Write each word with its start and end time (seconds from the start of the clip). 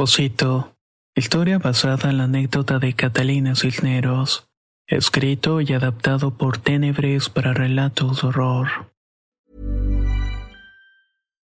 Osito. 0.00 0.72
Historia 1.14 1.58
basada 1.58 2.08
en 2.08 2.16
la 2.16 2.24
anécdota 2.24 2.78
de 2.78 2.94
Catalina 2.94 3.54
Cisneros. 3.54 4.46
Escrito 4.86 5.60
y 5.60 5.74
adaptado 5.74 6.30
por 6.30 6.56
Tenebres 6.56 7.28
para 7.28 7.52
relatos 7.52 8.22
de 8.22 8.28
horror. 8.28 8.68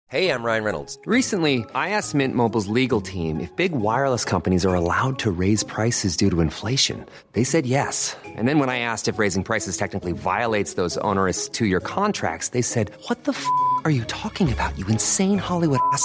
Hey, 0.08 0.30
I'm 0.30 0.42
Ryan 0.42 0.64
Reynolds. 0.64 0.98
Recently, 1.06 1.64
I 1.72 1.90
asked 1.90 2.16
Mint 2.16 2.34
Mobile's 2.34 2.66
legal 2.66 3.00
team 3.00 3.38
if 3.38 3.54
big 3.54 3.72
wireless 3.72 4.24
companies 4.24 4.66
are 4.66 4.74
allowed 4.74 5.20
to 5.20 5.30
raise 5.30 5.62
prices 5.62 6.16
due 6.16 6.30
to 6.30 6.40
inflation. 6.40 7.06
They 7.34 7.44
said 7.44 7.64
yes. 7.64 8.16
And 8.24 8.48
then 8.48 8.58
when 8.58 8.70
I 8.70 8.80
asked 8.80 9.06
if 9.06 9.20
raising 9.20 9.44
prices 9.44 9.76
technically 9.76 10.12
violates 10.12 10.74
those 10.74 10.96
onerous 10.98 11.48
two 11.48 11.66
year 11.66 11.80
contracts, 11.80 12.48
they 12.48 12.62
said, 12.62 12.90
What 13.06 13.22
the 13.22 13.32
f 13.32 13.46
are 13.84 13.90
you 13.92 14.02
talking 14.04 14.50
about, 14.50 14.76
you 14.76 14.86
insane 14.86 15.38
Hollywood 15.38 15.80
ass? 15.92 16.04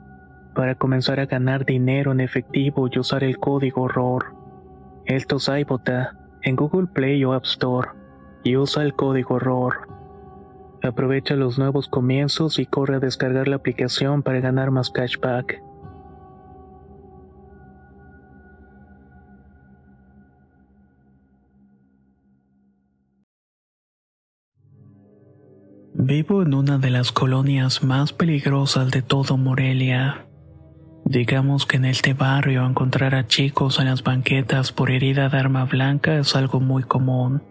para 0.53 0.75
comenzar 0.75 1.19
a 1.19 1.25
ganar 1.25 1.65
dinero 1.65 2.11
en 2.11 2.19
efectivo 2.19 2.87
y 2.91 2.99
usar 2.99 3.23
el 3.23 3.37
código 3.37 3.87
ROR. 3.87 4.35
Esto 5.05 5.37
es 5.37 5.49
en 6.43 6.55
Google 6.55 6.87
Play 6.87 7.23
o 7.23 7.33
App 7.33 7.45
Store 7.45 7.89
y 8.43 8.57
usa 8.57 8.83
el 8.83 8.93
código 8.93 9.39
ROR. 9.39 9.87
Aprovecha 10.83 11.35
los 11.35 11.59
nuevos 11.59 11.87
comienzos 11.87 12.57
y 12.57 12.65
corre 12.65 12.95
a 12.95 12.99
descargar 12.99 13.47
la 13.47 13.57
aplicación 13.57 14.23
para 14.23 14.39
ganar 14.39 14.71
más 14.71 14.89
cashback. 14.89 15.61
Vivo 25.93 26.41
en 26.41 26.55
una 26.55 26.79
de 26.79 26.89
las 26.89 27.11
colonias 27.11 27.83
más 27.83 28.11
peligrosas 28.11 28.89
de 28.89 29.03
todo 29.03 29.37
Morelia. 29.37 30.30
Digamos 31.05 31.65
que 31.65 31.77
en 31.77 31.85
este 31.85 32.13
barrio 32.13 32.65
encontrar 32.65 33.15
a 33.15 33.27
chicos 33.27 33.79
en 33.79 33.85
las 33.85 34.03
banquetas 34.03 34.71
por 34.71 34.91
herida 34.91 35.29
de 35.29 35.37
arma 35.37 35.65
blanca 35.65 36.17
es 36.17 36.35
algo 36.35 36.59
muy 36.59 36.83
común. 36.83 37.41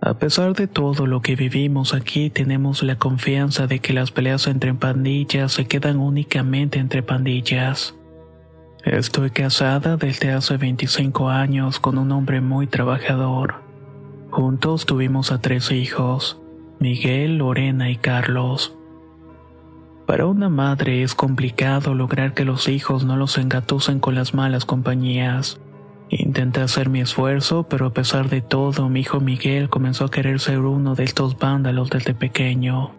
A 0.00 0.14
pesar 0.14 0.54
de 0.54 0.66
todo 0.66 1.06
lo 1.06 1.22
que 1.22 1.36
vivimos 1.36 1.94
aquí, 1.94 2.28
tenemos 2.28 2.82
la 2.82 2.96
confianza 2.96 3.66
de 3.66 3.78
que 3.78 3.92
las 3.92 4.10
peleas 4.10 4.46
entre 4.48 4.74
pandillas 4.74 5.52
se 5.52 5.66
quedan 5.66 5.98
únicamente 5.98 6.80
entre 6.80 7.02
pandillas. 7.02 7.94
Estoy 8.84 9.30
casada 9.30 9.96
desde 9.96 10.32
hace 10.32 10.56
25 10.56 11.28
años 11.28 11.78
con 11.78 11.98
un 11.98 12.10
hombre 12.10 12.40
muy 12.40 12.66
trabajador. 12.66 13.62
Juntos 14.30 14.86
tuvimos 14.86 15.30
a 15.30 15.40
tres 15.40 15.70
hijos, 15.70 16.40
Miguel, 16.80 17.38
Lorena 17.38 17.90
y 17.90 17.96
Carlos. 17.96 18.76
Para 20.06 20.26
una 20.26 20.48
madre 20.48 21.02
es 21.02 21.14
complicado 21.14 21.94
lograr 21.94 22.34
que 22.34 22.44
los 22.44 22.68
hijos 22.68 23.04
no 23.04 23.16
los 23.16 23.38
engatusen 23.38 24.00
con 24.00 24.14
las 24.14 24.34
malas 24.34 24.64
compañías. 24.64 25.60
Intenté 26.10 26.60
hacer 26.60 26.90
mi 26.90 27.00
esfuerzo, 27.00 27.62
pero 27.68 27.86
a 27.86 27.92
pesar 27.94 28.28
de 28.28 28.42
todo, 28.42 28.88
mi 28.88 29.00
hijo 29.00 29.20
Miguel 29.20 29.70
comenzó 29.70 30.04
a 30.04 30.10
querer 30.10 30.40
ser 30.40 30.58
uno 30.58 30.94
de 30.94 31.04
estos 31.04 31.38
vándalos 31.38 31.88
desde 31.88 32.14
pequeño. 32.14 32.90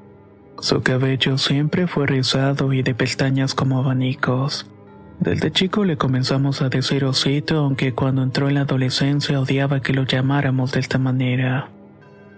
Su 0.59 0.81
cabello 0.81 1.37
siempre 1.37 1.87
fue 1.87 2.07
rizado 2.07 2.73
y 2.73 2.81
de 2.81 2.95
pestañas 2.95 3.53
como 3.53 3.79
abanicos. 3.79 4.65
Desde 5.19 5.51
chico 5.51 5.85
le 5.85 5.97
comenzamos 5.97 6.61
a 6.61 6.69
decir 6.69 7.05
osito, 7.05 7.59
aunque 7.59 7.93
cuando 7.93 8.23
entró 8.23 8.47
en 8.47 8.55
la 8.55 8.61
adolescencia 8.61 9.39
odiaba 9.39 9.81
que 9.81 9.93
lo 9.93 10.05
llamáramos 10.05 10.71
de 10.71 10.79
esta 10.79 10.97
manera. 10.97 11.69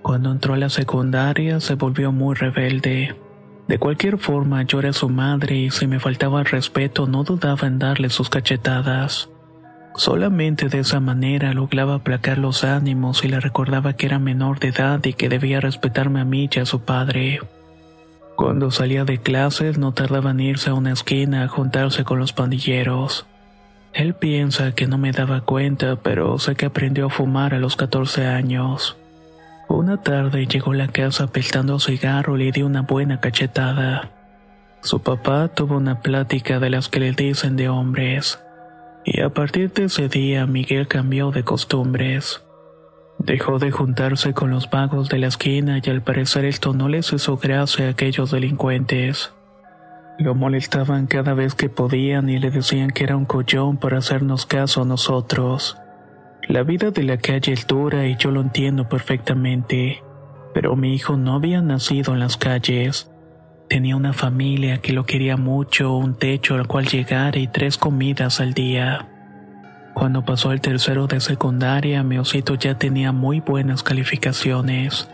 Cuando 0.01 0.31
entró 0.31 0.55
a 0.55 0.57
la 0.57 0.69
secundaria 0.69 1.59
se 1.59 1.75
volvió 1.75 2.11
muy 2.11 2.35
rebelde. 2.35 3.15
De 3.67 3.79
cualquier 3.79 4.17
forma, 4.17 4.61
yo 4.63 4.79
era 4.79 4.93
su 4.93 5.09
madre 5.09 5.55
y 5.55 5.71
si 5.71 5.87
me 5.87 5.99
faltaba 5.99 6.39
el 6.39 6.45
respeto 6.45 7.07
no 7.07 7.23
dudaba 7.23 7.67
en 7.67 7.79
darle 7.79 8.09
sus 8.09 8.29
cachetadas. 8.29 9.29
Solamente 9.95 10.67
de 10.67 10.79
esa 10.79 10.99
manera 10.99 11.53
lograba 11.53 11.95
aplacar 11.95 12.37
los 12.37 12.63
ánimos 12.63 13.23
y 13.23 13.29
le 13.29 13.39
recordaba 13.39 13.93
que 13.93 14.05
era 14.05 14.19
menor 14.19 14.59
de 14.59 14.67
edad 14.67 15.03
y 15.03 15.13
que 15.13 15.29
debía 15.29 15.61
respetarme 15.61 16.19
a 16.19 16.25
mí 16.25 16.49
y 16.53 16.59
a 16.59 16.65
su 16.65 16.81
padre. 16.81 17.39
Cuando 18.35 18.69
salía 18.69 19.05
de 19.05 19.19
clases 19.19 19.77
no 19.77 19.93
tardaba 19.93 20.31
en 20.31 20.41
irse 20.41 20.69
a 20.69 20.73
una 20.73 20.91
esquina 20.91 21.43
a 21.43 21.47
juntarse 21.47 22.03
con 22.03 22.19
los 22.19 22.33
pandilleros. 22.33 23.25
Él 23.93 24.13
piensa 24.13 24.73
que 24.73 24.87
no 24.87 24.97
me 24.97 25.13
daba 25.13 25.41
cuenta, 25.41 25.95
pero 25.95 26.37
sé 26.37 26.55
que 26.55 26.65
aprendió 26.65 27.05
a 27.05 27.09
fumar 27.09 27.53
a 27.53 27.59
los 27.59 27.77
14 27.77 28.27
años. 28.27 28.97
Una 29.67 30.01
tarde 30.01 30.45
llegó 30.45 30.71
a 30.71 30.75
la 30.75 30.87
casa 30.87 31.25
apestando 31.25 31.79
cigarro 31.79 32.37
y 32.37 32.45
le 32.45 32.51
di 32.51 32.61
una 32.61 32.81
buena 32.81 33.19
cachetada. 33.19 34.11
Su 34.81 35.01
papá 35.01 35.47
tuvo 35.47 35.77
una 35.77 36.01
plática 36.01 36.59
de 36.59 36.69
las 36.69 36.89
que 36.89 36.99
le 36.99 37.11
dicen 37.13 37.55
de 37.55 37.69
hombres. 37.69 38.39
Y 39.03 39.21
a 39.21 39.29
partir 39.29 39.73
de 39.73 39.85
ese 39.85 40.07
día 40.07 40.45
Miguel 40.45 40.87
cambió 40.87 41.31
de 41.31 41.43
costumbres. 41.43 42.43
Dejó 43.17 43.57
de 43.57 43.71
juntarse 43.71 44.33
con 44.33 44.51
los 44.51 44.69
vagos 44.69 45.09
de 45.09 45.17
la 45.17 45.27
esquina 45.27 45.79
y 45.83 45.89
al 45.89 46.03
parecer 46.03 46.45
esto 46.45 46.73
no 46.73 46.87
les 46.87 47.11
hizo 47.13 47.37
gracia 47.37 47.87
a 47.87 47.89
aquellos 47.89 48.29
delincuentes. 48.31 49.33
Lo 50.19 50.35
molestaban 50.35 51.07
cada 51.07 51.33
vez 51.33 51.55
que 51.55 51.69
podían 51.69 52.29
y 52.29 52.39
le 52.39 52.51
decían 52.51 52.91
que 52.91 53.03
era 53.03 53.17
un 53.17 53.25
collón 53.25 53.77
para 53.77 53.97
hacernos 53.97 54.45
caso 54.45 54.83
a 54.83 54.85
nosotros. 54.85 55.77
La 56.47 56.61
vida 56.61 56.91
de 56.91 57.01
la 57.01 57.17
calle 57.17 57.53
es 57.53 57.65
dura 57.65 58.05
y 58.07 58.17
yo 58.17 58.29
lo 58.29 58.39
entiendo 58.39 58.87
perfectamente, 58.87 60.03
pero 60.53 60.75
mi 60.75 60.93
hijo 60.93 61.17
no 61.17 61.33
había 61.33 61.59
nacido 61.61 62.13
en 62.13 62.19
las 62.19 62.37
calles. 62.37 63.09
Tenía 63.67 63.95
una 63.95 64.13
familia 64.13 64.77
que 64.77 64.93
lo 64.93 65.07
quería 65.07 65.37
mucho, 65.37 65.97
un 65.97 66.13
techo 66.13 66.53
al 66.53 66.67
cual 66.67 66.85
llegar 66.85 67.35
y 67.35 67.47
tres 67.47 67.79
comidas 67.79 68.39
al 68.39 68.53
día. 68.53 69.07
Cuando 69.95 70.23
pasó 70.23 70.51
el 70.51 70.61
tercero 70.61 71.07
de 71.07 71.19
secundaria, 71.19 72.03
mi 72.03 72.19
osito 72.19 72.53
ya 72.53 72.77
tenía 72.77 73.11
muy 73.11 73.39
buenas 73.39 73.81
calificaciones. 73.81 75.09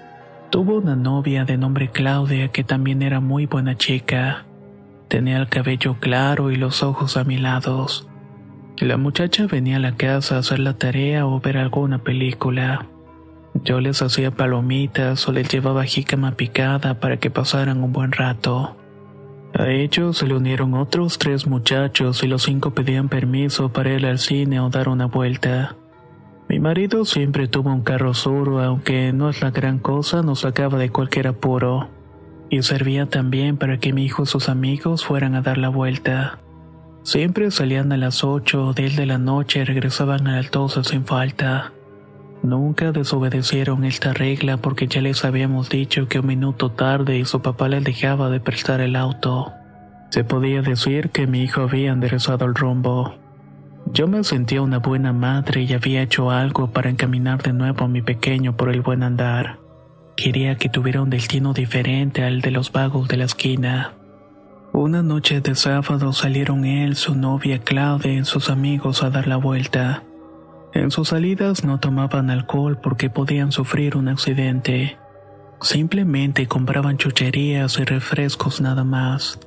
Tuvo 0.49 0.79
una 0.79 0.97
novia 0.97 1.45
de 1.45 1.55
nombre 1.55 1.91
Claudia 1.91 2.49
que 2.49 2.65
también 2.65 3.03
era 3.03 3.21
muy 3.21 3.45
buena 3.45 3.77
chica. 3.77 4.43
Tenía 5.07 5.37
el 5.37 5.47
cabello 5.47 5.97
claro 6.01 6.51
y 6.51 6.57
los 6.57 6.83
ojos 6.83 7.15
amilados. 7.15 8.10
La 8.81 8.97
muchacha 8.97 9.45
venía 9.45 9.75
a 9.75 9.79
la 9.79 9.95
casa 9.95 10.35
a 10.35 10.39
hacer 10.39 10.57
la 10.57 10.73
tarea 10.73 11.27
o 11.27 11.39
ver 11.39 11.57
alguna 11.57 11.99
película. 11.99 12.87
Yo 13.63 13.79
les 13.79 14.01
hacía 14.01 14.31
palomitas 14.31 15.27
o 15.27 15.31
les 15.31 15.47
llevaba 15.49 15.83
jícama 15.83 16.31
picada 16.31 16.99
para 16.99 17.17
que 17.17 17.29
pasaran 17.29 17.83
un 17.83 17.93
buen 17.93 18.11
rato. 18.11 18.75
A 19.53 19.69
ellos 19.69 20.17
se 20.17 20.25
le 20.25 20.33
unieron 20.33 20.73
otros 20.73 21.19
tres 21.19 21.45
muchachos 21.45 22.23
y 22.23 22.27
los 22.27 22.41
cinco 22.41 22.71
pedían 22.71 23.07
permiso 23.07 23.71
para 23.71 23.93
ir 23.93 24.03
al 24.07 24.17
cine 24.17 24.59
o 24.59 24.69
dar 24.69 24.89
una 24.89 25.05
vuelta. 25.05 25.75
Mi 26.49 26.59
marido 26.59 27.05
siempre 27.05 27.47
tuvo 27.47 27.71
un 27.71 27.83
carro 27.83 28.15
suro, 28.15 28.61
aunque 28.61 29.13
no 29.13 29.29
es 29.29 29.43
la 29.43 29.51
gran 29.51 29.77
cosa, 29.77 30.23
nos 30.23 30.39
sacaba 30.39 30.79
de 30.79 30.89
cualquier 30.89 31.27
apuro. 31.27 31.87
Y 32.49 32.63
servía 32.63 33.05
también 33.05 33.57
para 33.57 33.77
que 33.77 33.93
mi 33.93 34.05
hijo 34.05 34.23
y 34.23 34.25
sus 34.25 34.49
amigos 34.49 35.05
fueran 35.05 35.35
a 35.35 35.43
dar 35.43 35.59
la 35.59 35.69
vuelta. 35.69 36.39
Siempre 37.03 37.49
salían 37.49 37.91
a 37.91 37.97
las 37.97 38.23
ocho 38.23 38.67
o 38.67 38.73
diez 38.73 38.95
de 38.95 39.05
la 39.05 39.17
noche 39.17 39.59
y 39.59 39.63
regresaban 39.63 40.27
a 40.27 40.35
las 40.37 40.51
doce 40.51 40.83
sin 40.83 41.05
falta. 41.05 41.73
Nunca 42.43 42.91
desobedecieron 42.91 43.83
esta 43.85 44.13
regla 44.13 44.57
porque 44.57 44.87
ya 44.87 45.01
les 45.01 45.25
habíamos 45.25 45.69
dicho 45.69 46.07
que 46.07 46.19
un 46.19 46.27
minuto 46.27 46.71
tarde 46.71 47.17
y 47.17 47.25
su 47.25 47.41
papá 47.41 47.69
les 47.69 47.83
dejaba 47.83 48.29
de 48.29 48.39
prestar 48.39 48.81
el 48.81 48.95
auto. 48.95 49.51
Se 50.09 50.23
podía 50.23 50.61
decir 50.61 51.09
que 51.09 51.25
mi 51.25 51.43
hijo 51.43 51.61
había 51.61 51.91
enderezado 51.91 52.45
el 52.45 52.53
rumbo. 52.53 53.15
Yo 53.93 54.07
me 54.07 54.23
sentía 54.23 54.61
una 54.61 54.79
buena 54.79 55.11
madre 55.11 55.63
y 55.63 55.73
había 55.73 56.03
hecho 56.03 56.31
algo 56.31 56.71
para 56.71 56.89
encaminar 56.89 57.41
de 57.41 57.53
nuevo 57.53 57.85
a 57.85 57.87
mi 57.87 58.01
pequeño 58.01 58.55
por 58.55 58.69
el 58.69 58.81
buen 58.81 59.03
andar. 59.03 59.57
Quería 60.15 60.55
que 60.55 60.69
tuviera 60.69 61.01
un 61.01 61.09
destino 61.09 61.53
diferente 61.53 62.23
al 62.23 62.41
de 62.41 62.51
los 62.51 62.71
vagos 62.71 63.07
de 63.07 63.17
la 63.17 63.25
esquina. 63.25 63.93
Una 64.73 65.03
noche 65.03 65.41
de 65.41 65.53
sábado 65.55 66.13
salieron 66.13 66.63
él, 66.63 66.95
su 66.95 67.13
novia 67.13 67.59
Claudia 67.59 68.13
y 68.13 68.23
sus 68.23 68.49
amigos 68.49 69.03
a 69.03 69.09
dar 69.09 69.27
la 69.27 69.35
vuelta. 69.35 70.03
En 70.73 70.91
sus 70.91 71.09
salidas 71.09 71.65
no 71.65 71.81
tomaban 71.81 72.29
alcohol 72.29 72.79
porque 72.81 73.09
podían 73.09 73.51
sufrir 73.51 73.97
un 73.97 74.07
accidente. 74.07 74.97
Simplemente 75.59 76.47
compraban 76.47 76.97
chucherías 76.97 77.77
y 77.79 77.83
refrescos 77.83 78.61
nada 78.61 78.85
más. 78.85 79.39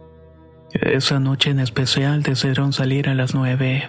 Esa 0.73 1.19
noche 1.21 1.51
en 1.51 1.61
especial 1.61 2.23
decidieron 2.23 2.75
salir 2.75 3.09
a 3.09 3.15
las 3.15 3.35
nueve. 3.35 3.89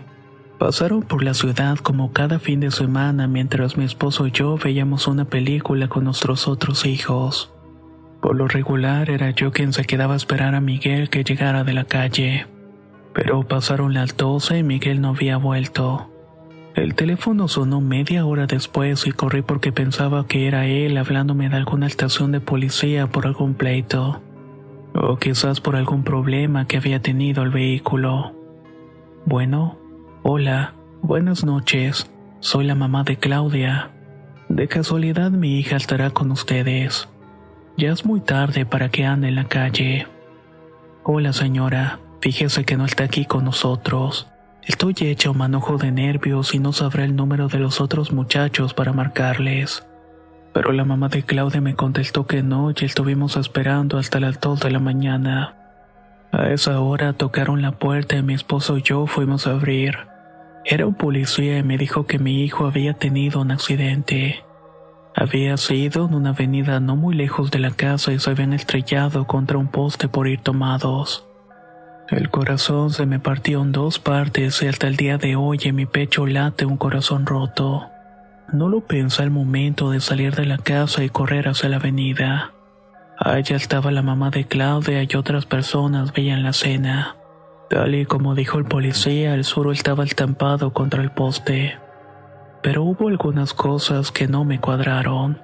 Pasaron 0.58 1.04
por 1.04 1.22
la 1.22 1.34
ciudad 1.34 1.78
como 1.80 2.14
cada 2.14 2.40
fin 2.40 2.62
de 2.62 2.72
semana 2.72 3.28
mientras 3.28 3.76
mi 3.76 3.84
esposo 3.84 4.26
y 4.26 4.32
yo 4.32 4.58
veíamos 4.58 5.06
una 5.08 5.26
película 5.26 5.90
con 5.90 6.06
nuestros 6.06 6.48
otros 6.48 6.86
hijos. 6.86 7.52
Por 8.26 8.38
lo 8.38 8.48
regular 8.48 9.12
era 9.12 9.30
yo 9.30 9.52
quien 9.52 9.72
se 9.72 9.84
quedaba 9.84 10.16
a 10.16 10.18
esperar 10.18 10.56
a 10.56 10.60
Miguel 10.60 11.12
que 11.12 11.24
llegara 11.24 11.64
de 11.64 11.74
la 11.74 11.84
calle. 11.84 12.48
Pero 13.14 13.48
pasaron 13.48 13.94
las 13.94 14.18
doce 14.18 14.58
y 14.58 14.64
Miguel 14.64 15.00
no 15.00 15.10
había 15.10 15.38
vuelto. 15.38 16.10
El 16.74 16.96
teléfono 16.96 17.48
sonó 17.48 17.82
media 17.82 18.26
hora 18.26 18.48
después 18.48 19.06
y 19.06 19.12
corrí 19.12 19.44
porque 19.44 19.72
pensaba 19.72 20.26
que 20.26 20.48
era 20.48 20.66
él 20.66 20.98
hablándome 20.98 21.50
de 21.50 21.58
alguna 21.58 21.86
estación 21.86 22.32
de 22.32 22.40
policía 22.40 23.06
por 23.06 23.28
algún 23.28 23.54
pleito. 23.54 24.24
O 24.96 25.18
quizás 25.18 25.62
por 25.62 25.76
algún 25.76 26.04
problema 26.04 26.66
que 26.66 26.78
había 26.78 27.04
tenido 27.04 27.44
el 27.44 27.52
vehículo. 27.52 28.34
Bueno, 29.26 29.78
hola, 30.24 30.74
buenas 31.04 31.44
noches. 31.46 32.10
Soy 32.40 32.66
la 32.66 32.74
mamá 32.74 33.04
de 33.04 33.18
Claudia. 33.18 33.92
De 34.50 34.68
casualidad 34.68 35.30
mi 35.30 35.60
hija 35.60 35.76
estará 35.76 36.10
con 36.10 36.32
ustedes. 36.32 37.08
Ya 37.78 37.92
es 37.92 38.06
muy 38.06 38.22
tarde 38.22 38.66
para 38.66 38.88
que 38.88 39.06
ande 39.06 39.28
en 39.28 39.36
la 39.36 39.50
calle. 39.50 40.08
Hola 41.04 41.34
señora, 41.34 42.00
fíjese 42.22 42.64
que 42.64 42.78
no 42.78 42.86
está 42.86 43.04
aquí 43.04 43.26
con 43.26 43.44
nosotros. 43.44 44.28
Estoy 44.64 44.96
hecha 45.02 45.30
un 45.30 45.40
manojo 45.40 45.78
de 45.78 45.92
nervios 45.92 46.56
y 46.56 46.60
no 46.60 46.72
sabré 46.72 47.04
el 47.04 47.18
número 47.18 47.50
de 47.50 47.60
los 47.60 47.82
otros 47.82 48.14
muchachos 48.14 48.74
para 48.74 48.94
marcarles. 48.94 49.86
Pero 50.54 50.72
la 50.72 50.86
mamá 50.86 51.10
de 51.10 51.24
Claudia 51.24 51.60
me 51.60 51.76
contestó 51.76 52.26
que 52.26 52.44
no 52.44 52.72
y 52.72 52.86
estuvimos 52.86 53.36
esperando 53.36 53.98
hasta 53.98 54.22
las 54.22 54.40
2 54.40 54.62
de 54.62 54.72
la 54.72 54.80
mañana. 54.80 55.54
A 56.32 56.48
esa 56.52 56.80
hora 56.80 57.12
tocaron 57.12 57.62
la 57.62 57.74
puerta 57.74 58.16
y 58.16 58.24
mi 58.24 58.36
esposo 58.36 58.78
y 58.78 58.84
yo 58.84 59.06
fuimos 59.06 59.48
a 59.48 59.52
abrir. 59.52 59.98
Era 60.64 60.88
un 60.88 60.96
policía 60.96 61.58
y 61.58 61.64
me 61.64 61.78
dijo 61.78 62.08
que 62.08 62.20
mi 62.20 62.42
hijo 62.44 62.66
había 62.66 62.94
tenido 62.94 63.42
un 63.42 63.52
accidente. 63.52 64.46
Había 65.18 65.56
sido 65.56 66.06
en 66.06 66.14
una 66.14 66.32
avenida 66.32 66.82
no 66.82 66.98
muy 66.98 67.16
lejos 67.16 67.50
de 67.50 67.60
la 67.60 67.72
casa 67.72 68.12
y 68.12 68.20
se 68.20 68.30
habían 68.30 68.52
estrellado 68.52 69.26
contra 69.26 69.58
un 69.58 69.68
poste 69.68 70.10
por 70.10 70.28
ir 70.28 70.42
tomados. 70.42 71.26
El 72.10 72.30
corazón 72.30 72.92
se 72.92 73.06
me 73.06 73.20
partió 73.20 73.62
en 73.62 73.72
dos 73.72 73.98
partes 73.98 74.62
y 74.62 74.68
hasta 74.68 74.88
el 74.88 74.98
día 74.98 75.18
de 75.18 75.38
hoy 75.38 75.60
en 75.64 75.76
mi 75.76 75.86
pecho 75.86 76.28
late 76.28 76.66
un 76.66 76.76
corazón 76.76 77.26
roto. 77.26 77.90
No 78.52 78.68
lo 78.68 78.82
pensé 78.82 79.24
al 79.24 79.32
momento 79.32 79.90
de 79.90 80.02
salir 80.02 80.36
de 80.36 80.46
la 80.46 80.58
casa 80.58 81.04
y 81.04 81.10
correr 81.10 81.48
hacia 81.48 81.70
la 81.70 81.78
avenida. 81.78 82.52
Allá 83.18 83.56
estaba 83.56 83.92
la 83.92 84.02
mamá 84.02 84.32
de 84.32 84.46
Claudia 84.46 85.02
y 85.02 85.16
otras 85.16 85.46
personas 85.46 86.12
veían 86.12 86.44
la 86.44 86.52
cena. 86.52 87.16
Tal 87.70 87.96
y 87.96 88.06
como 88.06 88.36
dijo 88.36 88.60
el 88.60 88.66
policía, 88.66 89.34
el 89.34 89.46
suro 89.46 89.72
estaba 89.72 90.04
estampado 90.04 90.74
contra 90.74 91.02
el 91.02 91.12
poste. 91.12 91.80
Pero 92.66 92.84
hubo 92.84 93.10
algunas 93.10 93.54
cosas 93.54 94.12
que 94.12 94.28
no 94.28 94.44
me 94.44 94.60
cuadraron. 94.60 95.38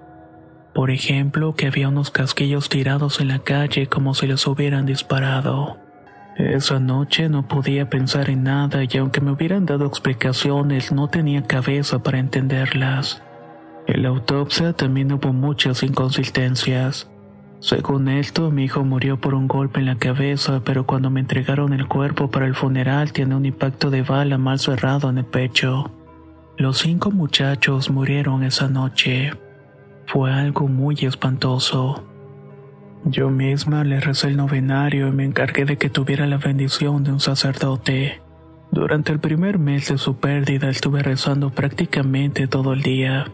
Por 0.74 0.90
ejemplo, 0.90 1.54
que 1.54 1.68
había 1.68 1.88
unos 1.88 2.10
casquillos 2.10 2.68
tirados 2.68 3.22
en 3.22 3.28
la 3.28 3.38
calle 3.38 3.86
como 3.86 4.16
si 4.16 4.26
les 4.26 4.48
hubieran 4.48 4.88
disparado. 4.88 5.78
Esa 6.36 6.80
noche 6.80 7.30
no 7.30 7.48
podía 7.48 7.92
pensar 7.92 8.32
en 8.32 8.42
nada 8.42 8.84
y 8.84 8.98
aunque 8.98 9.22
me 9.22 9.30
hubieran 9.30 9.68
dado 9.68 9.86
explicaciones 9.86 10.92
no 10.92 11.10
tenía 11.10 11.44
cabeza 11.44 12.02
para 12.02 12.18
entenderlas. 12.18 13.22
En 13.86 14.02
la 14.02 14.10
autopsia 14.10 14.74
también 14.74 15.12
hubo 15.12 15.32
muchas 15.32 15.84
inconsistencias. 15.84 17.08
Según 17.60 18.10
esto, 18.10 18.50
mi 18.50 18.64
hijo 18.64 18.84
murió 18.84 19.22
por 19.22 19.36
un 19.36 19.48
golpe 19.48 19.80
en 19.80 19.86
la 19.86 20.00
cabeza, 20.00 20.64
pero 20.66 20.88
cuando 20.88 21.12
me 21.12 21.20
entregaron 21.20 21.74
el 21.74 21.88
cuerpo 21.88 22.32
para 22.32 22.48
el 22.48 22.56
funeral 22.56 23.14
tiene 23.14 23.36
un 23.36 23.46
impacto 23.46 23.92
de 23.92 24.02
bala 24.02 24.40
mal 24.40 24.58
cerrado 24.58 25.12
en 25.12 25.20
el 25.20 25.26
pecho. 25.26 25.92
Los 26.62 26.78
cinco 26.78 27.10
muchachos 27.10 27.90
murieron 27.90 28.44
esa 28.44 28.68
noche. 28.68 29.32
Fue 30.06 30.32
algo 30.32 30.68
muy 30.68 30.94
espantoso. 31.02 32.04
Yo 33.04 33.32
misma 33.32 33.84
le 33.84 34.00
recé 34.00 34.28
el 34.28 34.38
novenario 34.38 35.08
y 35.08 35.12
me 35.12 35.26
encargué 35.26 35.66
de 35.66 35.80
que 35.80 35.90
tuviera 35.90 36.28
la 36.28 36.38
bendición 36.38 37.04
de 37.04 37.14
un 37.14 37.20
sacerdote. 37.20 38.22
Durante 38.70 39.12
el 39.12 39.20
primer 39.20 39.58
mes 39.58 39.90
de 39.90 39.98
su 39.98 40.18
pérdida 40.18 40.70
estuve 40.70 41.02
rezando 41.02 41.50
prácticamente 41.50 42.46
todo 42.46 42.74
el 42.74 42.84
día. 42.84 43.32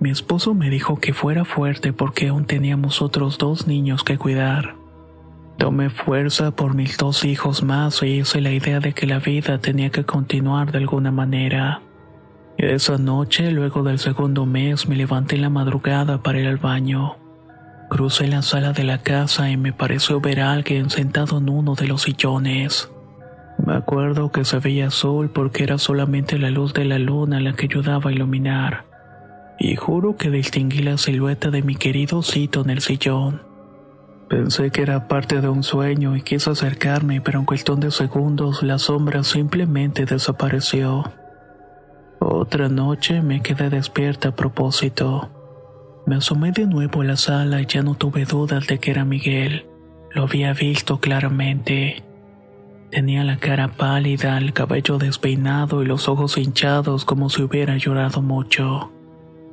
Mi 0.00 0.08
esposo 0.08 0.54
me 0.54 0.70
dijo 0.70 0.98
que 0.98 1.12
fuera 1.12 1.44
fuerte 1.44 1.92
porque 1.92 2.28
aún 2.28 2.46
teníamos 2.46 3.02
otros 3.02 3.36
dos 3.36 3.66
niños 3.66 4.04
que 4.04 4.16
cuidar. 4.16 4.76
Tomé 5.58 5.90
fuerza 5.90 6.52
por 6.52 6.72
mis 6.72 6.96
dos 6.96 7.26
hijos 7.26 7.62
más 7.62 8.02
y 8.02 8.20
hice 8.20 8.40
la 8.40 8.52
idea 8.52 8.80
de 8.80 8.94
que 8.94 9.06
la 9.06 9.18
vida 9.18 9.58
tenía 9.58 9.90
que 9.90 10.04
continuar 10.04 10.72
de 10.72 10.78
alguna 10.78 11.12
manera. 11.12 11.82
Esa 12.58 12.98
noche, 12.98 13.50
luego 13.50 13.82
del 13.82 13.98
segundo 13.98 14.46
mes, 14.46 14.88
me 14.88 14.96
levanté 14.96 15.36
en 15.36 15.42
la 15.42 15.50
madrugada 15.50 16.22
para 16.22 16.40
ir 16.40 16.46
al 16.46 16.58
baño. 16.58 17.16
Crucé 17.88 18.28
la 18.28 18.42
sala 18.42 18.72
de 18.72 18.84
la 18.84 18.98
casa 18.98 19.50
y 19.50 19.56
me 19.56 19.72
pareció 19.72 20.20
ver 20.20 20.40
a 20.40 20.52
alguien 20.52 20.90
sentado 20.90 21.38
en 21.38 21.48
uno 21.48 21.74
de 21.74 21.88
los 21.88 22.02
sillones. 22.02 22.90
Me 23.58 23.74
acuerdo 23.74 24.32
que 24.32 24.44
se 24.44 24.58
veía 24.58 24.88
azul 24.88 25.30
porque 25.30 25.62
era 25.62 25.78
solamente 25.78 26.38
la 26.38 26.50
luz 26.50 26.72
de 26.72 26.84
la 26.84 26.98
luna 26.98 27.40
la 27.40 27.52
que 27.52 27.66
ayudaba 27.66 28.10
a 28.10 28.12
iluminar. 28.12 28.86
Y 29.58 29.76
juro 29.76 30.16
que 30.16 30.30
distinguí 30.30 30.78
la 30.78 30.98
silueta 30.98 31.50
de 31.50 31.62
mi 31.62 31.76
querido 31.76 32.22
Cito 32.22 32.62
en 32.62 32.70
el 32.70 32.80
sillón. 32.80 33.42
Pensé 34.28 34.70
que 34.70 34.82
era 34.82 35.08
parte 35.08 35.40
de 35.40 35.48
un 35.48 35.62
sueño 35.62 36.16
y 36.16 36.22
quise 36.22 36.50
acercarme, 36.50 37.20
pero 37.20 37.38
en 37.38 37.44
cuestión 37.44 37.80
de 37.80 37.90
segundos 37.90 38.62
la 38.62 38.78
sombra 38.78 39.22
simplemente 39.22 40.06
desapareció. 40.06 41.04
Otra 42.24 42.68
noche 42.68 43.20
me 43.20 43.42
quedé 43.42 43.68
despierta 43.68 44.28
a 44.28 44.36
propósito. 44.36 45.28
Me 46.06 46.14
asomé 46.14 46.52
de 46.52 46.66
nuevo 46.66 47.00
a 47.00 47.04
la 47.04 47.16
sala 47.16 47.60
y 47.60 47.66
ya 47.66 47.82
no 47.82 47.96
tuve 47.96 48.26
dudas 48.26 48.68
de 48.68 48.78
que 48.78 48.92
era 48.92 49.04
Miguel. 49.04 49.66
Lo 50.12 50.22
había 50.22 50.52
visto 50.52 51.00
claramente. 51.00 52.04
Tenía 52.92 53.24
la 53.24 53.38
cara 53.38 53.68
pálida, 53.68 54.38
el 54.38 54.52
cabello 54.52 54.98
despeinado 54.98 55.82
y 55.82 55.86
los 55.86 56.08
ojos 56.08 56.38
hinchados 56.38 57.04
como 57.04 57.28
si 57.28 57.42
hubiera 57.42 57.76
llorado 57.76 58.22
mucho. 58.22 58.92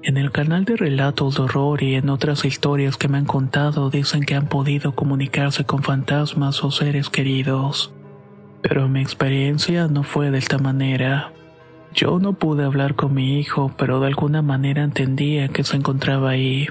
En 0.03 0.17
el 0.17 0.31
canal 0.31 0.63
de 0.65 0.75
relatos 0.75 1.37
de 1.37 1.41
horror 1.41 1.81
y 1.81 1.95
en 1.95 2.09
otras 2.09 2.45
historias 2.45 2.97
que 2.97 3.07
me 3.07 3.17
han 3.17 3.25
contado 3.25 3.89
dicen 3.89 4.23
que 4.23 4.35
han 4.35 4.47
podido 4.47 4.93
comunicarse 4.93 5.65
con 5.65 5.81
fantasmas 5.81 6.63
o 6.63 6.69
seres 6.69 7.09
queridos. 7.09 7.91
Pero 8.61 8.87
mi 8.87 9.01
experiencia 9.01 9.87
no 9.87 10.03
fue 10.03 10.29
de 10.29 10.37
esta 10.37 10.59
manera. 10.59 11.33
Yo 11.93 12.19
no 12.19 12.33
pude 12.33 12.63
hablar 12.63 12.95
con 12.95 13.13
mi 13.13 13.39
hijo, 13.39 13.71
pero 13.77 13.99
de 13.99 14.07
alguna 14.07 14.41
manera 14.41 14.83
entendía 14.83 15.47
que 15.47 15.63
se 15.63 15.77
encontraba 15.77 16.31
ahí. 16.31 16.67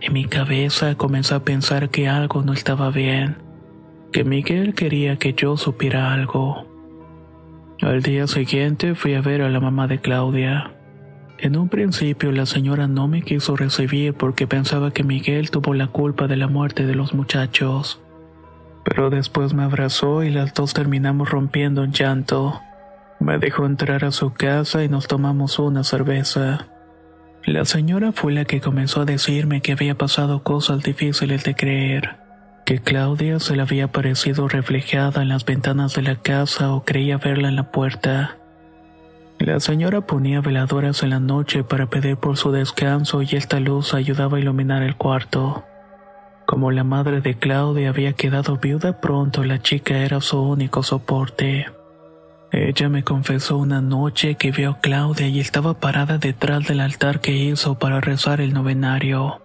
En 0.00 0.12
mi 0.12 0.26
cabeza 0.26 0.94
comencé 0.96 1.34
a 1.34 1.44
pensar 1.44 1.88
que 1.90 2.08
algo 2.08 2.42
no 2.42 2.52
estaba 2.52 2.90
bien 2.90 3.44
que 4.14 4.22
Miguel 4.22 4.74
quería 4.74 5.16
que 5.16 5.32
yo 5.32 5.56
supiera 5.56 6.12
algo. 6.12 6.68
Al 7.82 8.00
día 8.00 8.28
siguiente 8.28 8.94
fui 8.94 9.14
a 9.14 9.20
ver 9.20 9.42
a 9.42 9.48
la 9.48 9.58
mamá 9.58 9.88
de 9.88 10.00
Claudia. 10.00 10.70
En 11.38 11.56
un 11.56 11.68
principio 11.68 12.30
la 12.30 12.46
señora 12.46 12.86
no 12.86 13.08
me 13.08 13.22
quiso 13.22 13.56
recibir 13.56 14.14
porque 14.14 14.46
pensaba 14.46 14.92
que 14.92 15.02
Miguel 15.02 15.50
tuvo 15.50 15.74
la 15.74 15.88
culpa 15.88 16.28
de 16.28 16.36
la 16.36 16.46
muerte 16.46 16.86
de 16.86 16.94
los 16.94 17.12
muchachos. 17.12 18.00
Pero 18.84 19.10
después 19.10 19.52
me 19.52 19.64
abrazó 19.64 20.22
y 20.22 20.30
las 20.30 20.54
dos 20.54 20.74
terminamos 20.74 21.28
rompiendo 21.30 21.82
en 21.82 21.90
llanto. 21.90 22.60
Me 23.24 23.38
dejó 23.38 23.64
entrar 23.64 24.04
a 24.04 24.10
su 24.10 24.34
casa 24.34 24.84
y 24.84 24.90
nos 24.90 25.08
tomamos 25.08 25.58
una 25.58 25.82
cerveza. 25.82 26.66
La 27.46 27.64
señora 27.64 28.12
fue 28.12 28.34
la 28.34 28.44
que 28.44 28.60
comenzó 28.60 29.00
a 29.00 29.04
decirme 29.06 29.62
que 29.62 29.72
había 29.72 29.94
pasado 29.96 30.42
cosas 30.42 30.82
difíciles 30.82 31.42
de 31.42 31.54
creer 31.54 32.16
que 32.66 32.80
Claudia 32.80 33.40
se 33.40 33.56
le 33.56 33.62
había 33.62 33.88
parecido 33.88 34.46
reflejada 34.46 35.22
en 35.22 35.30
las 35.30 35.46
ventanas 35.46 35.94
de 35.94 36.02
la 36.02 36.16
casa 36.16 36.74
o 36.74 36.84
creía 36.84 37.16
verla 37.16 37.48
en 37.48 37.56
la 37.56 37.70
puerta. 37.70 38.36
La 39.38 39.58
señora 39.58 40.02
ponía 40.02 40.42
veladoras 40.42 41.02
en 41.02 41.10
la 41.10 41.20
noche 41.20 41.64
para 41.64 41.86
pedir 41.86 42.18
por 42.18 42.36
su 42.36 42.52
descanso 42.52 43.22
y 43.22 43.36
esta 43.36 43.58
luz 43.58 43.94
ayudaba 43.94 44.36
a 44.36 44.40
iluminar 44.40 44.82
el 44.82 44.96
cuarto. 44.96 45.64
Como 46.46 46.70
la 46.72 46.84
madre 46.84 47.22
de 47.22 47.38
Claudia 47.38 47.88
había 47.88 48.12
quedado 48.12 48.58
viuda 48.58 49.00
pronto, 49.00 49.44
la 49.44 49.62
chica 49.62 49.96
era 49.96 50.20
su 50.20 50.42
único 50.42 50.82
soporte. 50.82 51.68
Ella 52.56 52.88
me 52.88 53.02
confesó 53.02 53.56
una 53.56 53.80
noche 53.80 54.36
que 54.36 54.52
vio 54.52 54.70
a 54.70 54.78
Claudia 54.78 55.26
y 55.26 55.40
estaba 55.40 55.80
parada 55.80 56.18
detrás 56.18 56.68
del 56.68 56.78
altar 56.78 57.20
que 57.20 57.32
hizo 57.32 57.80
para 57.80 58.00
rezar 58.00 58.40
el 58.40 58.54
novenario. 58.54 59.42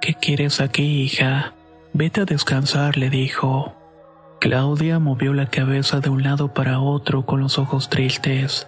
¿Qué 0.00 0.14
quieres 0.14 0.62
aquí, 0.62 1.02
hija? 1.02 1.52
Vete 1.92 2.22
a 2.22 2.24
descansar, 2.24 2.96
le 2.96 3.10
dijo. 3.10 3.74
Claudia 4.40 4.98
movió 4.98 5.34
la 5.34 5.48
cabeza 5.48 6.00
de 6.00 6.08
un 6.08 6.22
lado 6.22 6.54
para 6.54 6.80
otro 6.80 7.26
con 7.26 7.40
los 7.40 7.58
ojos 7.58 7.90
tristes. 7.90 8.66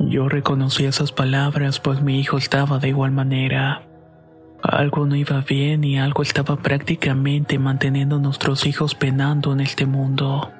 Yo 0.00 0.28
reconocí 0.28 0.84
esas 0.84 1.12
palabras 1.12 1.78
pues 1.78 2.02
mi 2.02 2.18
hijo 2.18 2.36
estaba 2.36 2.80
de 2.80 2.88
igual 2.88 3.12
manera. 3.12 3.82
Algo 4.60 5.06
no 5.06 5.14
iba 5.14 5.40
bien 5.42 5.84
y 5.84 6.00
algo 6.00 6.22
estaba 6.24 6.56
prácticamente 6.56 7.60
manteniendo 7.60 8.16
a 8.16 8.20
nuestros 8.20 8.66
hijos 8.66 8.96
penando 8.96 9.52
en 9.52 9.60
este 9.60 9.86
mundo. 9.86 10.50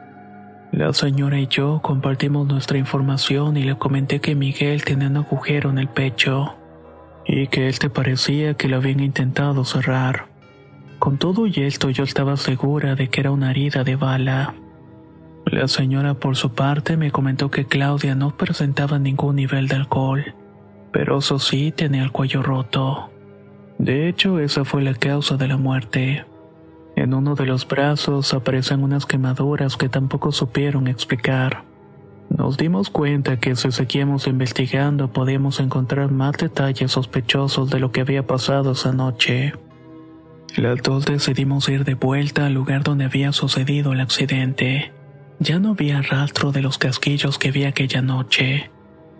La 0.72 0.92
señora 0.92 1.38
y 1.38 1.46
yo 1.46 1.80
compartimos 1.82 2.46
nuestra 2.46 2.76
información 2.76 3.56
y 3.56 3.62
le 3.62 3.76
comenté 3.76 4.20
que 4.20 4.34
Miguel 4.34 4.84
tenía 4.84 5.08
un 5.08 5.16
agujero 5.16 5.70
en 5.70 5.78
el 5.78 5.88
pecho 5.88 6.54
y 7.26 7.46
que 7.46 7.68
él 7.68 7.78
te 7.78 7.88
parecía 7.88 8.54
que 8.54 8.68
lo 8.68 8.76
habían 8.76 9.00
intentado 9.00 9.64
cerrar. 9.64 10.26
Con 10.98 11.16
todo 11.16 11.46
y 11.46 11.54
esto 11.56 11.90
yo 11.90 12.04
estaba 12.04 12.36
segura 12.36 12.96
de 12.96 13.08
que 13.08 13.20
era 13.20 13.30
una 13.30 13.50
herida 13.50 13.82
de 13.82 13.96
bala. 13.96 14.54
La 15.46 15.68
señora 15.68 16.14
por 16.14 16.36
su 16.36 16.52
parte 16.52 16.96
me 16.98 17.10
comentó 17.10 17.50
que 17.50 17.64
Claudia 17.64 18.14
no 18.14 18.36
presentaba 18.36 18.98
ningún 18.98 19.36
nivel 19.36 19.68
de 19.68 19.76
alcohol, 19.76 20.34
pero 20.92 21.18
eso 21.18 21.38
sí 21.38 21.72
tenía 21.72 22.02
el 22.02 22.12
cuello 22.12 22.42
roto. 22.42 23.10
De 23.78 24.08
hecho, 24.08 24.38
esa 24.38 24.64
fue 24.64 24.82
la 24.82 24.94
causa 24.94 25.36
de 25.36 25.48
la 25.48 25.56
muerte. 25.56 26.26
En 26.98 27.14
uno 27.14 27.36
de 27.36 27.46
los 27.46 27.68
brazos 27.68 28.34
aparecen 28.34 28.82
unas 28.82 29.06
quemaduras 29.06 29.76
que 29.76 29.88
tampoco 29.88 30.32
supieron 30.32 30.88
explicar. 30.88 31.62
Nos 32.28 32.56
dimos 32.56 32.90
cuenta 32.90 33.38
que 33.38 33.54
si 33.54 33.70
seguíamos 33.70 34.26
investigando 34.26 35.12
podíamos 35.12 35.60
encontrar 35.60 36.10
más 36.10 36.36
detalles 36.38 36.90
sospechosos 36.90 37.70
de 37.70 37.78
lo 37.78 37.92
que 37.92 38.00
había 38.00 38.26
pasado 38.26 38.72
esa 38.72 38.92
noche. 38.92 39.52
Las 40.56 40.82
dos 40.82 41.04
decidimos 41.04 41.68
ir 41.68 41.84
de 41.84 41.94
vuelta 41.94 42.46
al 42.46 42.54
lugar 42.54 42.82
donde 42.82 43.04
había 43.04 43.30
sucedido 43.30 43.92
el 43.92 44.00
accidente. 44.00 44.90
Ya 45.38 45.60
no 45.60 45.70
había 45.70 46.02
rastro 46.02 46.50
de 46.50 46.62
los 46.62 46.78
casquillos 46.78 47.38
que 47.38 47.52
vi 47.52 47.62
aquella 47.62 48.02
noche. 48.02 48.72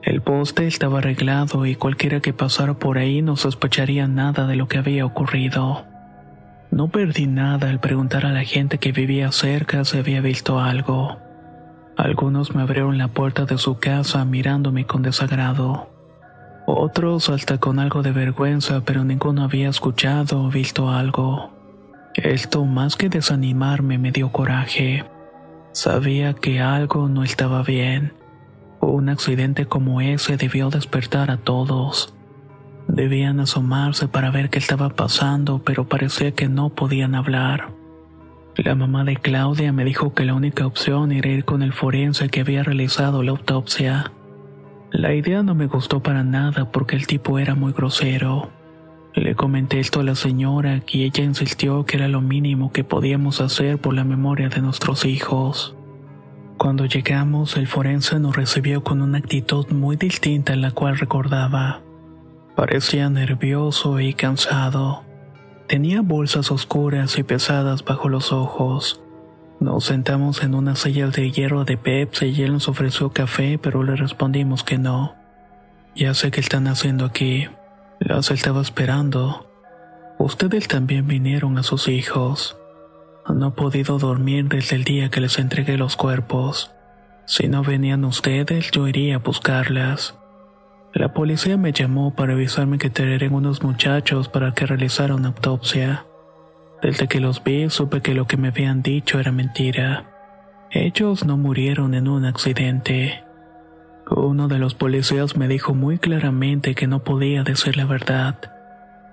El 0.02 0.20
poste 0.20 0.66
estaba 0.66 0.98
arreglado 0.98 1.64
y 1.64 1.76
cualquiera 1.76 2.18
que 2.18 2.32
pasara 2.32 2.74
por 2.74 2.98
ahí 2.98 3.22
no 3.22 3.36
sospecharía 3.36 4.08
nada 4.08 4.48
de 4.48 4.56
lo 4.56 4.66
que 4.66 4.78
había 4.78 5.06
ocurrido. 5.06 5.87
No 6.78 6.86
perdí 6.86 7.26
nada 7.26 7.70
al 7.70 7.80
preguntar 7.80 8.24
a 8.24 8.30
la 8.30 8.44
gente 8.44 8.78
que 8.78 8.92
vivía 8.92 9.32
cerca 9.32 9.84
si 9.84 9.98
había 9.98 10.20
visto 10.20 10.60
algo. 10.60 11.16
Algunos 11.96 12.54
me 12.54 12.62
abrieron 12.62 12.98
la 12.98 13.08
puerta 13.08 13.46
de 13.46 13.58
su 13.58 13.80
casa 13.80 14.24
mirándome 14.24 14.86
con 14.86 15.02
desagrado. 15.02 15.90
Otros 16.68 17.30
hasta 17.30 17.58
con 17.58 17.80
algo 17.80 18.02
de 18.02 18.12
vergüenza, 18.12 18.82
pero 18.84 19.02
ninguno 19.02 19.42
había 19.42 19.70
escuchado 19.70 20.40
o 20.40 20.50
visto 20.50 20.88
algo. 20.88 21.50
Esto 22.14 22.64
más 22.64 22.94
que 22.94 23.08
desanimarme 23.08 23.98
me 23.98 24.12
dio 24.12 24.30
coraje. 24.30 25.04
Sabía 25.72 26.34
que 26.34 26.60
algo 26.60 27.08
no 27.08 27.24
estaba 27.24 27.64
bien. 27.64 28.12
Un 28.80 29.08
accidente 29.08 29.66
como 29.66 30.00
ese 30.00 30.36
debió 30.36 30.70
despertar 30.70 31.32
a 31.32 31.38
todos. 31.38 32.14
Debían 32.88 33.38
asomarse 33.38 34.08
para 34.08 34.30
ver 34.30 34.50
qué 34.50 34.58
estaba 34.58 34.88
pasando, 34.88 35.62
pero 35.62 35.86
parecía 35.86 36.32
que 36.32 36.48
no 36.48 36.70
podían 36.70 37.14
hablar. 37.14 37.68
La 38.56 38.74
mamá 38.74 39.04
de 39.04 39.16
Claudia 39.16 39.72
me 39.72 39.84
dijo 39.84 40.14
que 40.14 40.24
la 40.24 40.34
única 40.34 40.66
opción 40.66 41.12
era 41.12 41.28
ir 41.28 41.44
con 41.44 41.62
el 41.62 41.72
forense 41.72 42.28
que 42.28 42.40
había 42.40 42.64
realizado 42.64 43.22
la 43.22 43.30
autopsia. 43.30 44.10
La 44.90 45.14
idea 45.14 45.42
no 45.42 45.54
me 45.54 45.66
gustó 45.66 46.02
para 46.02 46.24
nada 46.24 46.72
porque 46.72 46.96
el 46.96 47.06
tipo 47.06 47.38
era 47.38 47.54
muy 47.54 47.72
grosero. 47.72 48.50
Le 49.14 49.34
comenté 49.34 49.80
esto 49.80 50.00
a 50.00 50.04
la 50.04 50.14
señora 50.14 50.82
y 50.88 51.04
ella 51.04 51.22
insistió 51.22 51.84
que 51.84 51.98
era 51.98 52.08
lo 52.08 52.20
mínimo 52.20 52.72
que 52.72 52.84
podíamos 52.84 53.40
hacer 53.40 53.78
por 53.78 53.94
la 53.94 54.04
memoria 54.04 54.48
de 54.48 54.62
nuestros 54.62 55.04
hijos. 55.04 55.76
Cuando 56.56 56.86
llegamos, 56.86 57.56
el 57.56 57.68
forense 57.68 58.18
nos 58.18 58.34
recibió 58.34 58.82
con 58.82 59.02
una 59.02 59.18
actitud 59.18 59.68
muy 59.70 59.96
distinta 59.96 60.54
a 60.54 60.56
la 60.56 60.72
cual 60.72 60.98
recordaba. 60.98 61.82
Parecía 62.58 63.08
nervioso 63.08 64.00
y 64.00 64.14
cansado. 64.14 65.04
Tenía 65.68 66.02
bolsas 66.02 66.50
oscuras 66.50 67.16
y 67.16 67.22
pesadas 67.22 67.84
bajo 67.84 68.08
los 68.08 68.32
ojos. 68.32 69.00
Nos 69.60 69.84
sentamos 69.84 70.42
en 70.42 70.56
una 70.56 70.74
silla 70.74 71.06
de 71.06 71.30
hierro 71.30 71.64
de 71.64 71.76
Pepsi 71.76 72.30
y 72.30 72.42
él 72.42 72.54
nos 72.54 72.66
ofreció 72.66 73.10
café, 73.12 73.60
pero 73.62 73.84
le 73.84 73.94
respondimos 73.94 74.64
que 74.64 74.76
no. 74.76 75.14
Ya 75.94 76.14
sé 76.14 76.32
qué 76.32 76.40
están 76.40 76.66
haciendo 76.66 77.04
aquí. 77.04 77.46
Las 78.00 78.32
estaba 78.32 78.60
esperando. 78.60 79.48
Ustedes 80.18 80.66
también 80.66 81.06
vinieron 81.06 81.58
a 81.58 81.62
sus 81.62 81.86
hijos. 81.86 82.58
No 83.32 83.50
he 83.50 83.52
podido 83.52 84.00
dormir 84.00 84.48
desde 84.48 84.74
el 84.74 84.82
día 84.82 85.10
que 85.10 85.20
les 85.20 85.38
entregué 85.38 85.78
los 85.78 85.94
cuerpos. 85.94 86.72
Si 87.24 87.46
no 87.46 87.62
venían 87.62 88.04
ustedes, 88.04 88.72
yo 88.72 88.88
iría 88.88 89.14
a 89.14 89.18
buscarlas. 89.18 90.18
La 90.94 91.12
policía 91.12 91.56
me 91.56 91.72
llamó 91.72 92.14
para 92.14 92.32
avisarme 92.32 92.78
que 92.78 92.90
traerían 92.90 93.34
unos 93.34 93.62
muchachos 93.62 94.28
para 94.28 94.52
que 94.52 94.66
realizaran 94.66 95.18
una 95.18 95.28
autopsia. 95.28 96.06
Desde 96.82 97.08
que 97.08 97.20
los 97.20 97.42
vi 97.44 97.68
supe 97.70 98.00
que 98.00 98.14
lo 98.14 98.26
que 98.26 98.36
me 98.36 98.48
habían 98.48 98.82
dicho 98.82 99.20
era 99.20 99.30
mentira. 99.30 100.10
Ellos 100.70 101.24
no 101.24 101.36
murieron 101.36 101.94
en 101.94 102.08
un 102.08 102.24
accidente. 102.24 103.24
Uno 104.10 104.48
de 104.48 104.58
los 104.58 104.74
policías 104.74 105.36
me 105.36 105.48
dijo 105.48 105.74
muy 105.74 105.98
claramente 105.98 106.74
que 106.74 106.86
no 106.86 107.04
podía 107.04 107.42
decir 107.42 107.76
la 107.76 107.84
verdad. 107.84 108.36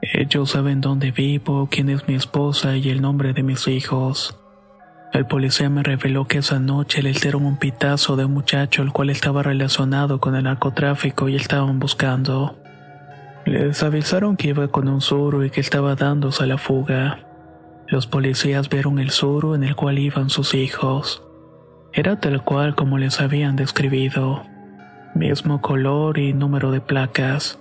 Ellos 0.02 0.52
saben 0.52 0.82
dónde 0.82 1.12
vivo, 1.12 1.68
quién 1.70 1.90
es 1.90 2.08
mi 2.08 2.16
esposa 2.16 2.78
y 2.78 2.90
el 2.90 3.02
nombre 3.02 3.34
de 3.34 3.44
mis 3.44 3.68
hijos. 3.68 4.40
El 5.16 5.26
policía 5.26 5.70
me 5.70 5.82
reveló 5.82 6.28
que 6.28 6.40
esa 6.40 6.60
noche 6.60 7.02
les 7.02 7.22
dieron 7.22 7.46
un 7.46 7.56
pitazo 7.56 8.18
de 8.18 8.26
un 8.26 8.34
muchacho 8.34 8.82
el 8.82 8.92
cual 8.92 9.10
estaba 9.10 9.44
relacionado 9.44 10.20
con 10.20 10.36
el 10.36 10.44
narcotráfico 10.44 11.30
y 11.30 11.38
estaban 11.38 11.80
buscando. 11.80 12.60
Les 13.46 13.82
avisaron 13.82 14.36
que 14.36 14.50
iba 14.50 14.68
con 14.68 14.90
un 14.90 15.00
suru 15.00 15.46
y 15.46 15.52
que 15.52 15.62
estaba 15.62 15.96
dándose 15.96 16.44
a 16.44 16.48
la 16.48 16.58
fuga. 16.58 17.20
Los 17.88 18.08
policías 18.08 18.68
vieron 18.68 19.00
el 19.00 19.10
suru 19.10 19.56
en 19.56 19.64
el 19.64 19.78
cual 19.78 20.00
iban 20.00 20.30
sus 20.30 20.54
hijos. 20.54 21.24
Era 21.94 22.20
tal 22.20 22.44
cual 22.44 22.76
como 22.76 22.98
les 22.98 23.22
habían 23.22 23.56
describido. 23.56 24.44
Mismo 25.14 25.62
color 25.62 26.18
y 26.18 26.34
número 26.34 26.72
de 26.72 26.82
placas. 26.82 27.58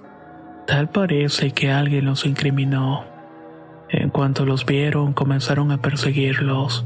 Tal 0.67 0.89
parece 0.89 1.53
que 1.53 1.71
alguien 1.71 2.07
los 2.07 2.27
incriminó. 2.27 3.05
En 3.91 4.11
cuanto 4.11 4.45
los 4.45 4.67
vieron, 4.67 5.13
comenzaron 5.13 5.71
a 5.71 5.81
perseguirlos. 5.81 6.85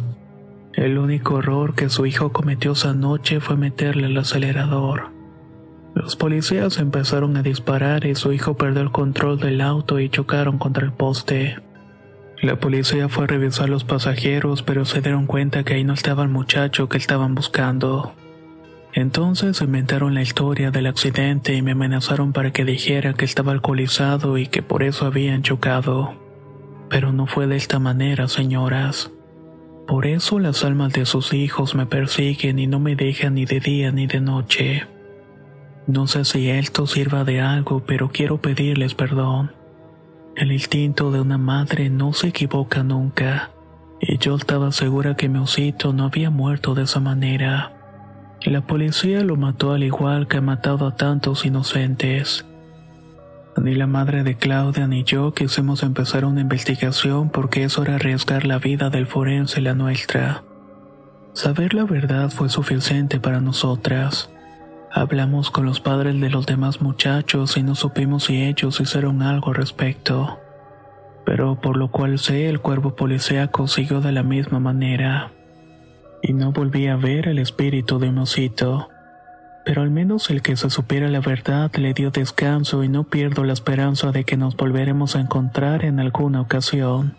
El 0.74 0.98
único 0.98 1.38
error 1.38 1.74
que 1.74 1.88
su 1.88 2.06
hijo 2.06 2.32
cometió 2.32 2.72
esa 2.72 2.94
noche 2.94 3.40
fue 3.40 3.56
meterle 3.56 4.06
el 4.06 4.18
acelerador. 4.18 5.10
Los 5.94 6.14
policías 6.14 6.78
empezaron 6.78 7.36
a 7.36 7.42
disparar 7.42 8.04
y 8.04 8.14
su 8.14 8.32
hijo 8.32 8.56
perdió 8.56 8.82
el 8.82 8.92
control 8.92 9.40
del 9.40 9.60
auto 9.60 9.98
y 9.98 10.08
chocaron 10.08 10.58
contra 10.58 10.84
el 10.84 10.92
poste. 10.92 11.58
La 12.40 12.60
policía 12.60 13.08
fue 13.08 13.24
a 13.24 13.26
revisar 13.26 13.68
los 13.68 13.82
pasajeros, 13.82 14.62
pero 14.62 14.84
se 14.84 15.00
dieron 15.00 15.26
cuenta 15.26 15.64
que 15.64 15.74
ahí 15.74 15.82
no 15.82 15.94
estaba 15.94 16.22
el 16.22 16.28
muchacho 16.28 16.88
que 16.88 16.98
estaban 16.98 17.34
buscando. 17.34 18.14
Entonces 18.92 19.60
inventaron 19.60 20.14
la 20.14 20.22
historia 20.22 20.70
del 20.70 20.86
accidente 20.86 21.54
y 21.54 21.62
me 21.62 21.72
amenazaron 21.72 22.32
para 22.32 22.52
que 22.52 22.64
dijera 22.64 23.14
que 23.14 23.24
estaba 23.24 23.50
alcoholizado 23.50 24.38
y 24.38 24.46
que 24.46 24.62
por 24.62 24.84
eso 24.84 25.06
habían 25.06 25.42
chocado. 25.42 26.14
Pero 26.88 27.12
no 27.12 27.26
fue 27.26 27.48
de 27.48 27.56
esta 27.56 27.80
manera, 27.80 28.28
señoras. 28.28 29.10
Por 29.88 30.06
eso 30.06 30.38
las 30.38 30.64
almas 30.64 30.92
de 30.92 31.06
sus 31.06 31.32
hijos 31.32 31.74
me 31.74 31.86
persiguen 31.86 32.58
y 32.58 32.66
no 32.66 32.78
me 32.78 32.94
dejan 32.94 33.36
ni 33.36 33.46
de 33.46 33.58
día 33.58 33.90
ni 33.90 34.06
de 34.06 34.20
noche. 34.20 34.86
No 35.86 36.06
sé 36.06 36.26
si 36.26 36.50
esto 36.50 36.86
sirva 36.86 37.24
de 37.24 37.40
algo, 37.40 37.82
pero 37.86 38.10
quiero 38.10 38.36
pedirles 38.36 38.94
perdón. 38.94 39.52
El 40.36 40.52
instinto 40.52 41.10
de 41.10 41.22
una 41.22 41.38
madre 41.38 41.88
no 41.88 42.12
se 42.12 42.28
equivoca 42.28 42.82
nunca, 42.82 43.50
y 43.98 44.18
yo 44.18 44.36
estaba 44.36 44.72
segura 44.72 45.16
que 45.16 45.30
mi 45.30 45.38
osito 45.38 45.94
no 45.94 46.04
había 46.04 46.28
muerto 46.28 46.74
de 46.74 46.82
esa 46.82 47.00
manera. 47.00 47.72
La 48.44 48.60
policía 48.60 49.22
lo 49.24 49.36
mató 49.36 49.72
al 49.72 49.84
igual 49.84 50.28
que 50.28 50.36
ha 50.36 50.42
matado 50.42 50.86
a 50.86 50.96
tantos 50.96 51.46
inocentes. 51.46 52.44
Ni 53.60 53.74
la 53.74 53.88
madre 53.88 54.22
de 54.22 54.36
Claudia 54.36 54.86
ni 54.86 55.02
yo 55.02 55.34
quisimos 55.34 55.82
empezar 55.82 56.24
una 56.24 56.40
investigación 56.40 57.28
porque 57.28 57.64
eso 57.64 57.82
era 57.82 57.96
arriesgar 57.96 58.46
la 58.46 58.58
vida 58.58 58.88
del 58.88 59.06
forense 59.06 59.60
y 59.60 59.64
la 59.64 59.74
nuestra. 59.74 60.44
Saber 61.32 61.74
la 61.74 61.84
verdad 61.84 62.30
fue 62.30 62.48
suficiente 62.48 63.18
para 63.18 63.40
nosotras. 63.40 64.30
Hablamos 64.92 65.50
con 65.50 65.66
los 65.66 65.80
padres 65.80 66.20
de 66.20 66.30
los 66.30 66.46
demás 66.46 66.80
muchachos 66.80 67.56
y 67.56 67.62
no 67.62 67.74
supimos 67.74 68.24
si 68.24 68.44
ellos 68.44 68.80
hicieron 68.80 69.22
algo 69.22 69.48
al 69.48 69.56
respecto. 69.56 70.38
Pero 71.26 71.60
por 71.60 71.76
lo 71.76 71.90
cual 71.90 72.18
sé 72.18 72.48
el 72.48 72.60
cuervo 72.60 72.94
policíaco 72.94 73.66
siguió 73.66 74.00
de 74.00 74.12
la 74.12 74.22
misma 74.22 74.60
manera. 74.60 75.32
Y 76.22 76.32
no 76.32 76.52
volví 76.52 76.86
a 76.86 76.96
ver 76.96 77.28
el 77.28 77.38
espíritu 77.38 77.98
de 77.98 78.08
un 78.08 78.18
osito 78.18 78.88
pero 79.68 79.82
al 79.82 79.90
menos 79.90 80.30
el 80.30 80.40
que 80.40 80.56
se 80.56 80.70
supiera 80.70 81.10
la 81.10 81.20
verdad 81.20 81.70
le 81.76 81.92
dio 81.92 82.10
descanso 82.10 82.82
y 82.84 82.88
no 82.88 83.04
pierdo 83.04 83.44
la 83.44 83.52
esperanza 83.52 84.12
de 84.12 84.24
que 84.24 84.38
nos 84.38 84.56
volveremos 84.56 85.14
a 85.14 85.20
encontrar 85.20 85.84
en 85.84 86.00
alguna 86.00 86.40
ocasión. 86.40 87.18